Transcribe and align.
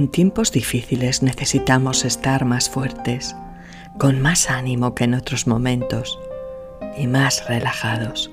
En 0.00 0.08
tiempos 0.08 0.50
difíciles 0.50 1.22
necesitamos 1.22 2.06
estar 2.06 2.46
más 2.46 2.70
fuertes, 2.70 3.36
con 3.98 4.18
más 4.18 4.48
ánimo 4.48 4.94
que 4.94 5.04
en 5.04 5.12
otros 5.12 5.46
momentos 5.46 6.18
y 6.96 7.06
más 7.06 7.46
relajados. 7.46 8.30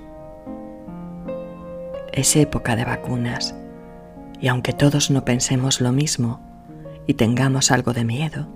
Es 2.14 2.38
época 2.38 2.78
de 2.78 2.86
vacunas 2.86 3.54
y 4.40 4.48
aunque 4.48 4.72
todos 4.72 5.12
no 5.12 5.26
pensemos 5.26 5.82
lo 5.82 5.92
mismo 5.92 6.40
y 7.06 7.16
tengamos 7.16 7.70
algo 7.70 7.92
de 7.92 8.06
miedo, 8.06 8.48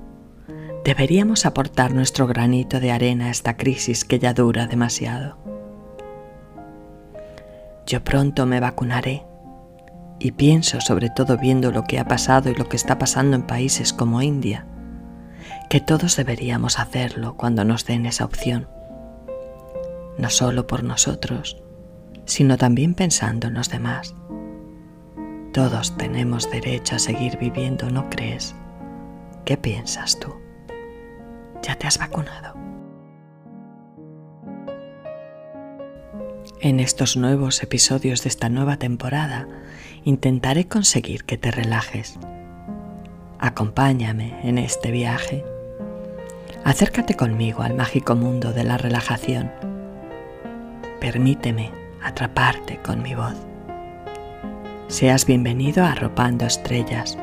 deberíamos 0.85 1.45
aportar 1.45 1.93
nuestro 1.93 2.27
granito 2.27 2.79
de 2.79 2.91
arena 2.91 3.25
a 3.25 3.31
esta 3.31 3.57
crisis 3.57 4.05
que 4.05 4.19
ya 4.19 4.33
dura 4.33 4.67
demasiado. 4.67 5.37
Yo 7.85 8.05
pronto 8.05 8.45
me 8.45 8.61
vacunaré 8.61 9.25
y 10.23 10.31
pienso 10.31 10.79
sobre 10.81 11.09
todo 11.09 11.37
viendo 11.37 11.71
lo 11.71 11.83
que 11.83 11.97
ha 11.97 12.05
pasado 12.05 12.51
y 12.51 12.55
lo 12.55 12.69
que 12.69 12.75
está 12.75 12.99
pasando 12.99 13.35
en 13.35 13.41
países 13.41 13.91
como 13.91 14.21
India, 14.21 14.67
que 15.67 15.79
todos 15.79 16.15
deberíamos 16.15 16.77
hacerlo 16.77 17.35
cuando 17.37 17.65
nos 17.65 17.85
den 17.85 18.05
esa 18.05 18.25
opción, 18.25 18.69
no 20.19 20.29
solo 20.29 20.67
por 20.67 20.83
nosotros, 20.83 21.63
sino 22.25 22.57
también 22.57 22.93
pensando 22.93 23.47
en 23.47 23.55
los 23.55 23.69
demás. 23.69 24.13
Todos 25.53 25.97
tenemos 25.97 26.51
derecho 26.51 26.97
a 26.97 26.99
seguir 26.99 27.37
viviendo, 27.39 27.89
¿no 27.89 28.07
crees? 28.11 28.55
¿Qué 29.43 29.57
piensas 29.57 30.19
tú? 30.19 30.35
¿Ya 31.63 31.75
te 31.75 31.87
has 31.87 31.97
vacunado? 31.97 32.53
En 36.59 36.79
estos 36.79 37.17
nuevos 37.17 37.63
episodios 37.63 38.21
de 38.21 38.29
esta 38.29 38.49
nueva 38.49 38.77
temporada 38.77 39.47
intentaré 40.03 40.67
conseguir 40.67 41.23
que 41.25 41.37
te 41.37 41.51
relajes. 41.51 42.17
Acompáñame 43.39 44.39
en 44.43 44.57
este 44.57 44.91
viaje. 44.91 45.45
Acércate 46.63 47.15
conmigo 47.15 47.63
al 47.63 47.75
mágico 47.75 48.15
mundo 48.15 48.53
de 48.53 48.63
la 48.63 48.77
relajación. 48.77 49.51
Permíteme 50.99 51.71
atraparte 52.03 52.77
con 52.77 53.01
mi 53.01 53.15
voz. 53.15 53.35
Seas 54.87 55.25
bienvenido 55.25 55.83
a 55.83 55.91
Arropando 55.91 56.45
Estrellas, 56.45 57.17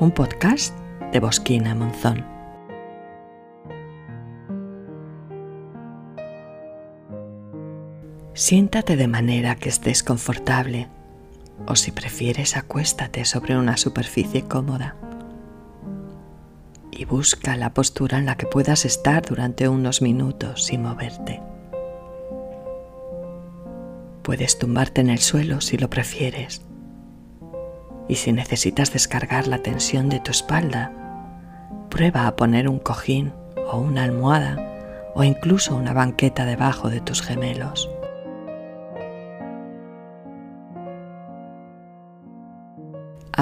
un 0.00 0.10
podcast 0.10 0.74
de 1.12 1.20
Bosquina 1.20 1.74
Monzón. 1.74 2.24
Siéntate 8.34 8.96
de 8.96 9.08
manera 9.08 9.56
que 9.56 9.68
estés 9.68 10.02
confortable 10.02 10.88
o 11.66 11.76
si 11.76 11.92
prefieres 11.92 12.56
acuéstate 12.56 13.24
sobre 13.24 13.56
una 13.56 13.76
superficie 13.76 14.42
cómoda 14.42 14.96
y 16.90 17.04
busca 17.04 17.56
la 17.56 17.72
postura 17.72 18.18
en 18.18 18.26
la 18.26 18.36
que 18.36 18.46
puedas 18.46 18.84
estar 18.84 19.24
durante 19.24 19.68
unos 19.68 20.02
minutos 20.02 20.64
sin 20.64 20.82
moverte. 20.82 21.40
Puedes 24.22 24.58
tumbarte 24.58 25.00
en 25.00 25.10
el 25.10 25.18
suelo 25.18 25.60
si 25.60 25.78
lo 25.78 25.90
prefieres 25.90 26.62
y 28.08 28.16
si 28.16 28.32
necesitas 28.32 28.92
descargar 28.92 29.46
la 29.46 29.58
tensión 29.58 30.08
de 30.08 30.20
tu 30.20 30.30
espalda, 30.30 30.92
prueba 31.88 32.26
a 32.26 32.36
poner 32.36 32.68
un 32.68 32.78
cojín 32.78 33.32
o 33.70 33.78
una 33.78 34.04
almohada 34.04 35.12
o 35.14 35.24
incluso 35.24 35.74
una 35.74 35.92
banqueta 35.92 36.44
debajo 36.44 36.88
de 36.88 37.00
tus 37.00 37.22
gemelos. 37.22 37.88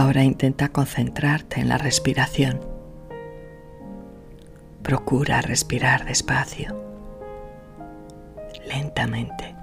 Ahora 0.01 0.25
intenta 0.25 0.71
concentrarte 0.71 1.61
en 1.61 1.69
la 1.69 1.77
respiración. 1.77 2.59
Procura 4.83 5.43
respirar 5.43 6.07
despacio, 6.07 6.75
lentamente. 8.67 9.55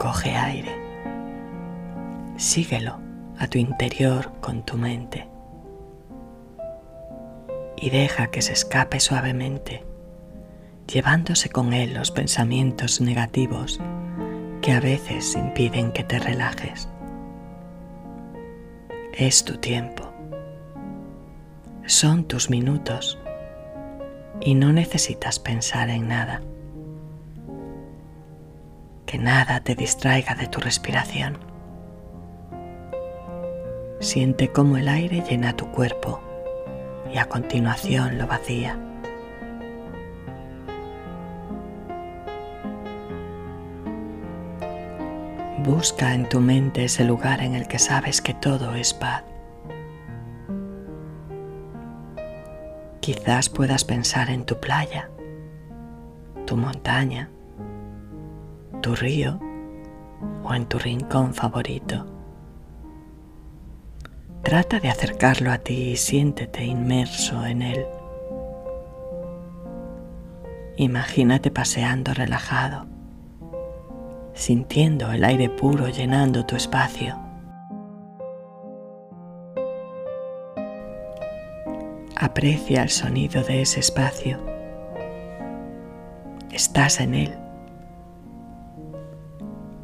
Coge 0.00 0.34
aire 0.34 0.74
síguelo 2.36 2.98
a 3.38 3.46
tu 3.46 3.58
interior 3.58 4.32
con 4.40 4.64
tu 4.64 4.76
mente 4.76 5.28
y 7.76 7.90
deja 7.90 8.26
que 8.32 8.42
se 8.42 8.54
escape 8.54 8.98
suavemente, 8.98 9.84
llevándose 10.92 11.48
con 11.48 11.74
él 11.74 11.94
los 11.94 12.10
pensamientos 12.10 13.00
negativos 13.00 13.80
que 14.62 14.72
a 14.72 14.80
veces 14.80 15.34
impiden 15.34 15.92
que 15.92 16.04
te 16.04 16.18
relajes. 16.18 16.88
Es 19.18 19.42
tu 19.42 19.56
tiempo, 19.56 20.12
son 21.86 22.22
tus 22.28 22.50
minutos 22.50 23.18
y 24.40 24.54
no 24.54 24.72
necesitas 24.72 25.40
pensar 25.40 25.90
en 25.90 26.06
nada. 26.06 26.40
Que 29.06 29.18
nada 29.18 29.58
te 29.58 29.74
distraiga 29.74 30.36
de 30.36 30.46
tu 30.46 30.60
respiración. 30.60 31.36
Siente 33.98 34.52
cómo 34.52 34.76
el 34.76 34.86
aire 34.86 35.24
llena 35.28 35.56
tu 35.56 35.68
cuerpo 35.72 36.20
y 37.12 37.18
a 37.18 37.24
continuación 37.24 38.18
lo 38.18 38.28
vacía. 38.28 38.78
Busca 45.64 46.14
en 46.14 46.28
tu 46.28 46.40
mente 46.40 46.84
ese 46.84 47.04
lugar 47.04 47.40
en 47.42 47.54
el 47.54 47.66
que 47.66 47.78
sabes 47.78 48.22
que 48.22 48.32
todo 48.32 48.74
es 48.74 48.94
paz. 48.94 49.24
Quizás 53.00 53.48
puedas 53.48 53.84
pensar 53.84 54.30
en 54.30 54.44
tu 54.44 54.60
playa, 54.60 55.10
tu 56.46 56.56
montaña, 56.56 57.30
tu 58.82 58.94
río 58.94 59.40
o 60.44 60.54
en 60.54 60.66
tu 60.66 60.78
rincón 60.78 61.34
favorito. 61.34 62.06
Trata 64.42 64.78
de 64.78 64.90
acercarlo 64.90 65.50
a 65.50 65.58
ti 65.58 65.90
y 65.90 65.96
siéntete 65.96 66.64
inmerso 66.64 67.44
en 67.44 67.62
él. 67.62 67.84
Imagínate 70.76 71.50
paseando 71.50 72.14
relajado, 72.14 72.86
sintiendo 74.38 75.10
el 75.10 75.24
aire 75.24 75.50
puro 75.50 75.88
llenando 75.88 76.46
tu 76.46 76.54
espacio. 76.54 77.18
Aprecia 82.16 82.82
el 82.82 82.88
sonido 82.88 83.42
de 83.42 83.62
ese 83.62 83.80
espacio. 83.80 84.38
Estás 86.52 87.00
en 87.00 87.14
él 87.14 87.34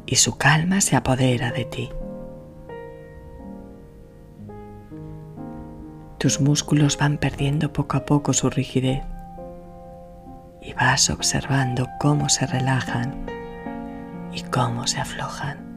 y 0.05 0.15
su 0.15 0.37
calma 0.37 0.79
se 0.79 0.95
apodera 0.95 1.51
de 1.51 1.65
ti. 1.65 1.89
Tus 6.17 6.39
músculos 6.39 6.97
van 6.97 7.17
perdiendo 7.17 7.73
poco 7.73 7.97
a 7.97 8.05
poco 8.05 8.31
su 8.31 8.49
rigidez 8.49 9.03
y 10.61 10.73
vas 10.73 11.09
observando 11.09 11.87
cómo 11.99 12.29
se 12.29 12.47
relajan 12.47 13.34
y 14.35 14.43
cómo 14.43 14.85
se 14.85 14.99
aflojan. 14.99 15.73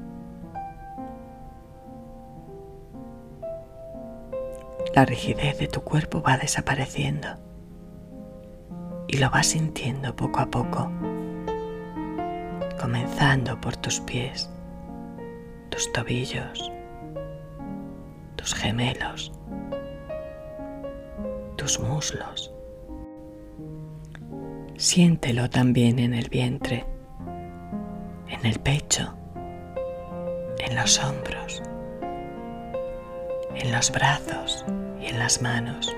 La 4.94 5.04
rigidez 5.04 5.58
de 5.58 5.68
tu 5.68 5.82
cuerpo 5.82 6.20
va 6.20 6.36
desapareciendo 6.36 7.28
y 9.06 9.16
lo 9.18 9.30
vas 9.30 9.46
sintiendo 9.46 10.14
poco 10.14 10.40
a 10.40 10.46
poco, 10.46 10.90
comenzando 12.80 13.58
por 13.60 13.76
tus 13.76 14.00
pies, 14.00 14.50
tus 15.70 15.90
tobillos, 15.92 16.70
tus 18.36 18.54
gemelos, 18.54 19.32
muslos. 21.76 22.50
Siéntelo 24.76 25.50
también 25.50 25.98
en 25.98 26.14
el 26.14 26.30
vientre, 26.30 26.86
en 28.28 28.46
el 28.46 28.58
pecho, 28.60 29.14
en 30.58 30.76
los 30.76 31.02
hombros, 31.02 31.62
en 33.54 33.72
los 33.72 33.90
brazos 33.90 34.64
y 35.00 35.06
en 35.06 35.18
las 35.18 35.42
manos. 35.42 35.94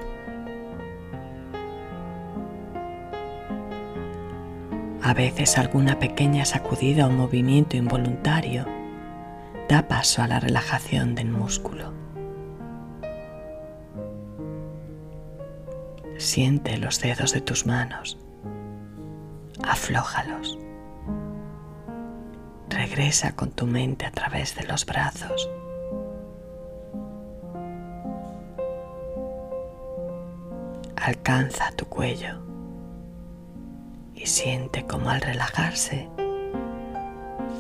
A 5.03 5.15
veces 5.15 5.59
alguna 5.59 5.99
pequeña 5.99 6.45
sacudida 6.45 7.07
o 7.07 7.11
movimiento 7.11 7.77
involuntario 7.77 8.65
da 9.69 9.89
paso 9.89 10.23
a 10.23 10.29
la 10.29 10.39
relajación 10.39 11.15
del 11.15 11.31
músculo. 11.31 11.93
Siente 16.17 16.77
los 16.77 17.01
dedos 17.01 17.33
de 17.33 17.41
tus 17.41 17.67
manos. 17.67 18.19
Aflójalos. 19.67 20.59
Regresa 22.71 23.37
con 23.37 23.51
tu 23.51 23.67
mente 23.67 24.07
a 24.07 24.11
través 24.11 24.55
de 24.55 24.65
los 24.65 24.87
brazos. 24.87 25.51
Alcanza 30.97 31.73
tu 31.73 31.87
cuello 31.87 32.41
y 34.15 34.27
siente 34.27 34.87
como 34.87 35.11
al 35.11 35.21
relajarse 35.21 36.09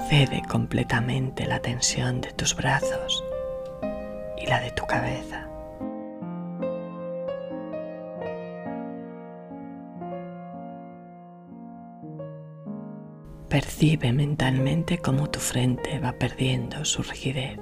cede 0.08 0.42
completamente 0.48 1.46
la 1.46 1.60
tensión 1.60 2.20
de 2.20 2.32
tus 2.32 2.56
brazos 2.56 3.22
y 4.36 4.46
la 4.46 4.60
de 4.60 4.72
tu 4.72 4.84
cabeza. 4.84 5.49
Percibe 13.50 14.12
mentalmente 14.12 14.98
cómo 14.98 15.28
tu 15.28 15.40
frente 15.40 15.98
va 15.98 16.12
perdiendo 16.12 16.84
su 16.84 17.02
rigidez 17.02 17.58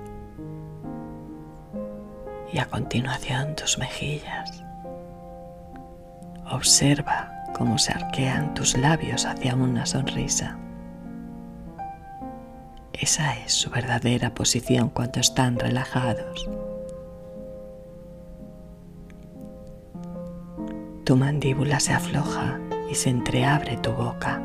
y 2.53 2.59
a 2.59 2.67
continuación 2.67 3.57
tus 3.57 3.79
mejillas. 3.79 4.63
Observa 6.51 7.33
cómo 7.57 7.79
se 7.79 7.93
arquean 7.93 8.53
tus 8.53 8.77
labios 8.77 9.25
hacia 9.25 9.55
una 9.55 9.87
sonrisa. 9.87 10.59
Esa 12.93 13.39
es 13.39 13.55
su 13.55 13.71
verdadera 13.71 14.35
posición 14.35 14.91
cuando 14.91 15.21
están 15.21 15.59
relajados. 15.59 16.51
Tu 21.05 21.17
mandíbula 21.17 21.81
se 21.81 21.95
afloja 21.95 22.61
y 22.91 22.95
se 22.95 23.09
entreabre 23.09 23.79
tu 23.79 23.93
boca, 23.93 24.43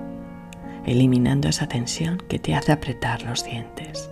eliminando 0.85 1.49
esa 1.49 1.67
tensión 1.67 2.17
que 2.27 2.39
te 2.39 2.55
hace 2.55 2.71
apretar 2.71 3.23
los 3.23 3.43
dientes. 3.43 4.09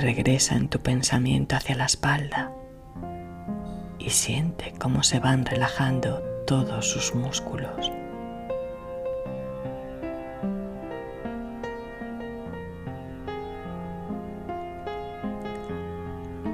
regresa 0.00 0.56
en 0.56 0.68
tu 0.68 0.80
pensamiento 0.80 1.56
hacia 1.56 1.76
la 1.76 1.84
espalda 1.84 2.52
y 3.98 4.10
siente 4.10 4.72
cómo 4.78 5.02
se 5.02 5.20
van 5.20 5.44
relajando 5.44 6.22
todos 6.46 6.86
sus 6.90 7.14
músculos. 7.14 7.92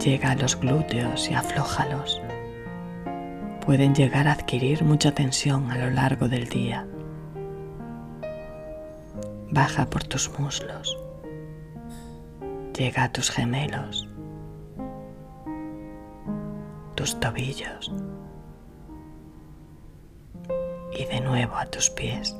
Llega 0.02 0.32
a 0.32 0.36
los 0.36 0.58
glúteos 0.60 1.28
y 1.30 1.34
aflójalos. 1.34 2.20
Pueden 3.66 3.96
llegar 3.96 4.28
a 4.28 4.32
adquirir 4.32 4.84
mucha 4.84 5.10
tensión 5.10 5.72
a 5.72 5.76
lo 5.76 5.90
largo 5.90 6.28
del 6.28 6.48
día. 6.48 6.86
Baja 9.50 9.90
por 9.90 10.04
tus 10.04 10.30
muslos 10.38 10.96
llega 12.78 13.04
a 13.04 13.12
tus 13.12 13.30
gemelos, 13.30 14.08
tus 16.94 17.18
tobillos 17.18 17.90
y 20.96 21.04
de 21.06 21.20
nuevo 21.20 21.56
a 21.56 21.66
tus 21.66 21.90
pies. 21.90 22.36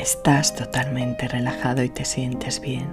Estás 0.00 0.56
totalmente 0.56 1.28
relajado 1.28 1.82
y 1.82 1.90
te 1.90 2.06
sientes 2.06 2.58
bien. 2.58 2.88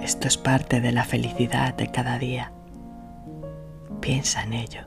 Esto 0.00 0.28
es 0.28 0.38
parte 0.38 0.80
de 0.80 0.92
la 0.92 1.02
felicidad 1.02 1.74
de 1.74 1.90
cada 1.90 2.20
día. 2.20 2.52
Piensa 4.00 4.44
en 4.44 4.52
ello. 4.52 4.82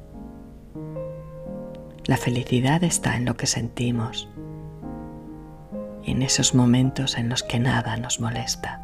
La 2.06 2.16
felicidad 2.16 2.82
está 2.86 3.18
en 3.18 3.26
lo 3.26 3.36
que 3.36 3.46
sentimos 3.46 4.30
y 6.02 6.12
en 6.12 6.22
esos 6.22 6.56
momentos 6.56 7.18
en 7.18 7.28
los 7.28 7.44
que 7.44 7.60
nada 7.60 7.98
nos 7.98 8.22
molesta. 8.22 8.82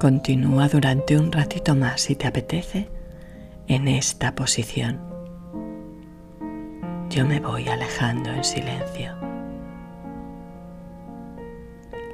Continúa 0.00 0.68
durante 0.68 1.16
un 1.18 1.30
ratito 1.30 1.74
más 1.74 2.00
si 2.00 2.16
te 2.16 2.26
apetece 2.26 2.88
en 3.68 3.86
esta 3.86 4.34
posición 4.34 5.10
yo 7.10 7.26
me 7.26 7.40
voy 7.40 7.68
alejando 7.68 8.30
en 8.30 8.44
silencio. 8.44 9.16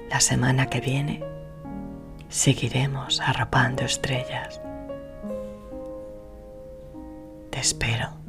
La 0.09 0.21
semana 0.21 0.71
que 0.71 0.81
viene 0.81 1.23
seguiremos 2.31 3.21
arropando 3.21 3.85
estrellas. 3.85 4.61
Te 7.51 7.61
espero. 7.61 8.26